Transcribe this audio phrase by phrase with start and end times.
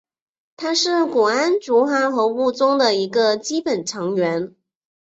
[0.57, 4.55] 它是钴胺族化合物中的一个基本成员。